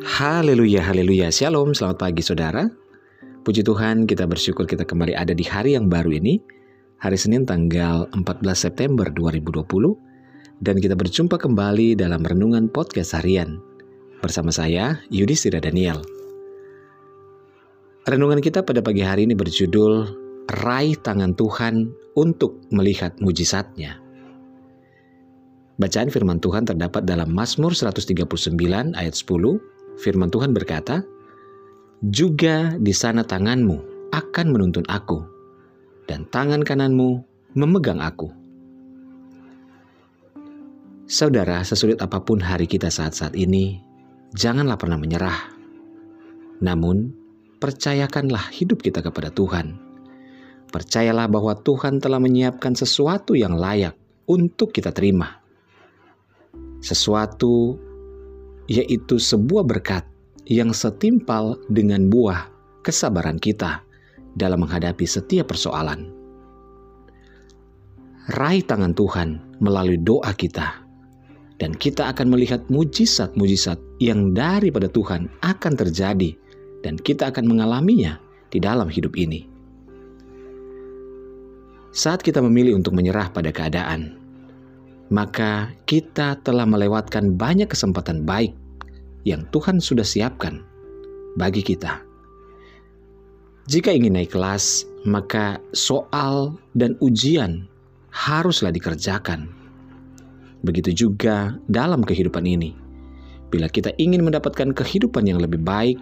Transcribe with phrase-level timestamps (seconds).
[0.00, 1.28] Haleluya, haleluya.
[1.28, 2.64] Shalom, selamat pagi saudara.
[3.44, 6.40] Puji Tuhan, kita bersyukur kita kembali ada di hari yang baru ini.
[7.04, 8.24] Hari Senin tanggal 14
[8.56, 9.60] September 2020.
[10.64, 13.60] Dan kita berjumpa kembali dalam Renungan Podcast Harian.
[14.24, 16.00] Bersama saya, Yudhistira Daniel.
[18.08, 20.16] Renungan kita pada pagi hari ini berjudul
[20.64, 24.00] Raih Tangan Tuhan untuk Melihat Mujizatnya.
[25.76, 28.16] Bacaan firman Tuhan terdapat dalam Mazmur 139
[28.96, 31.04] ayat 10 firman Tuhan berkata,
[32.00, 35.20] "Juga di sana tanganmu akan menuntun aku,
[36.08, 37.20] dan tangan kananmu
[37.54, 38.32] memegang aku."
[41.10, 43.82] Saudara, sesulit apa pun hari kita saat-saat ini,
[44.32, 45.52] janganlah pernah menyerah.
[46.62, 47.10] Namun,
[47.58, 49.74] percayakanlah hidup kita kepada Tuhan.
[50.70, 53.98] Percayalah bahwa Tuhan telah menyiapkan sesuatu yang layak
[54.30, 55.42] untuk kita terima.
[56.78, 57.89] Sesuatu
[58.70, 60.06] yaitu sebuah berkat
[60.46, 62.46] yang setimpal dengan buah
[62.86, 63.82] kesabaran kita
[64.38, 66.14] dalam menghadapi setiap persoalan.
[68.30, 70.86] Raih tangan Tuhan melalui doa kita,
[71.58, 76.38] dan kita akan melihat mujizat-mujizat yang daripada Tuhan akan terjadi,
[76.86, 78.22] dan kita akan mengalaminya
[78.54, 79.50] di dalam hidup ini.
[81.90, 84.14] Saat kita memilih untuk menyerah pada keadaan,
[85.10, 88.54] maka kita telah melewatkan banyak kesempatan baik
[89.24, 90.64] yang Tuhan sudah siapkan
[91.36, 92.02] bagi kita.
[93.70, 97.70] Jika ingin naik kelas, maka soal dan ujian
[98.10, 99.46] haruslah dikerjakan.
[100.66, 102.74] Begitu juga dalam kehidupan ini.
[103.50, 105.98] Bila kita ingin mendapatkan kehidupan yang lebih baik,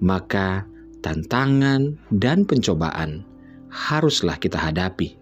[0.00, 0.64] maka
[1.04, 3.24] tantangan dan pencobaan
[3.68, 5.16] haruslah kita hadapi.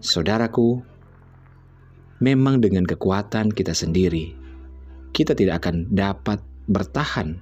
[0.00, 0.80] Saudaraku,
[2.24, 4.39] memang dengan kekuatan kita sendiri,
[5.10, 7.38] kita tidak akan dapat bertahan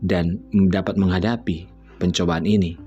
[0.00, 0.40] dan
[0.72, 1.68] dapat menghadapi
[2.00, 2.78] pencobaan ini.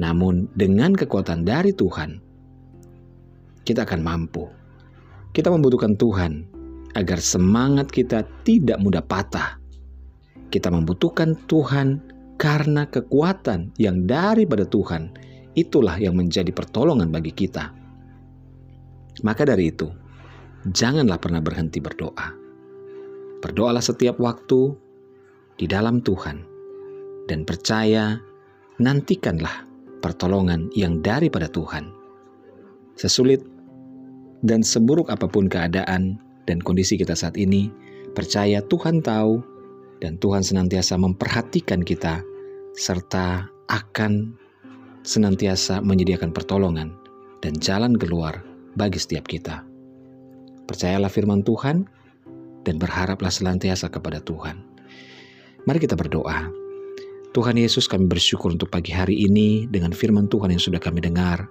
[0.00, 2.20] Namun, dengan kekuatan dari Tuhan,
[3.66, 4.48] kita akan mampu.
[5.30, 6.48] Kita membutuhkan Tuhan
[6.96, 9.60] agar semangat kita tidak mudah patah.
[10.50, 12.00] Kita membutuhkan Tuhan
[12.40, 15.12] karena kekuatan yang daripada Tuhan
[15.54, 17.70] itulah yang menjadi pertolongan bagi kita.
[19.20, 19.86] Maka dari itu,
[20.72, 22.39] janganlah pernah berhenti berdoa.
[23.40, 24.76] Berdoalah setiap waktu
[25.56, 26.44] di dalam Tuhan
[27.28, 28.20] dan percaya
[28.80, 29.64] nantikanlah
[30.04, 31.92] pertolongan yang daripada Tuhan.
[32.96, 33.40] Sesulit
[34.40, 37.68] dan seburuk apa pun keadaan dan kondisi kita saat ini,
[38.16, 39.40] percaya Tuhan tahu
[40.00, 42.24] dan Tuhan senantiasa memperhatikan kita
[42.76, 44.34] serta akan
[45.04, 46.92] senantiasa menyediakan pertolongan
[47.40, 48.40] dan jalan keluar
[48.76, 49.64] bagi setiap kita.
[50.68, 51.88] Percayalah firman Tuhan
[52.64, 54.60] dan berharaplah selantiasa kepada Tuhan.
[55.68, 56.48] Mari kita berdoa.
[57.30, 61.46] Tuhan Yesus kami bersyukur untuk pagi hari ini dengan firman Tuhan yang sudah kami dengar.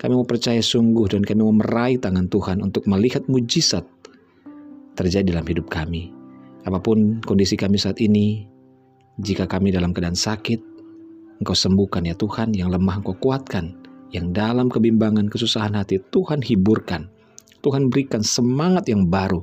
[0.00, 3.86] Kami mau percaya sungguh dan kami mau meraih tangan Tuhan untuk melihat mujizat
[4.98, 6.10] terjadi dalam hidup kami.
[6.66, 8.46] Apa pun kondisi kami saat ini,
[9.22, 10.72] jika kami dalam keadaan sakit,
[11.42, 13.74] Engkau sembuhkan ya Tuhan, yang lemah Engkau kuatkan,
[14.14, 17.10] yang dalam kebimbangan, kesusahan hati, Tuhan hiburkan.
[17.62, 19.42] Tuhan berikan semangat yang baru.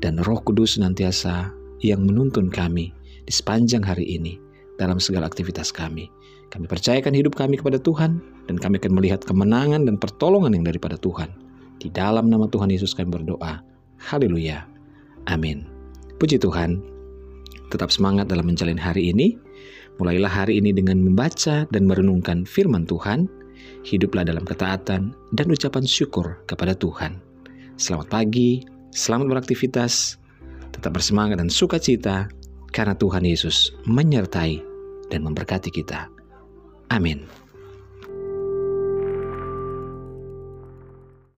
[0.00, 1.52] Dan roh kudus senantiasa
[1.84, 2.92] yang menuntun kami
[3.24, 4.40] di sepanjang hari ini
[4.80, 6.08] dalam segala aktivitas kami.
[6.50, 8.18] Kami percayakan hidup kami kepada Tuhan
[8.48, 11.30] dan kami akan melihat kemenangan dan pertolongan yang daripada Tuhan.
[11.78, 13.60] Di dalam nama Tuhan Yesus kami berdoa.
[14.00, 14.64] Haleluya.
[15.28, 15.68] Amin.
[16.16, 16.80] Puji Tuhan.
[17.70, 19.38] Tetap semangat dalam menjalani hari ini
[20.00, 23.28] Mulailah hari ini dengan membaca dan merenungkan firman Tuhan,
[23.84, 27.20] hiduplah dalam ketaatan dan ucapan syukur kepada Tuhan.
[27.76, 30.18] Selamat pagi, selamat beraktivitas,
[30.74, 32.30] tetap bersemangat dan sukacita
[32.70, 34.62] karena Tuhan Yesus menyertai
[35.10, 36.06] dan memberkati kita.
[36.90, 37.39] Amin.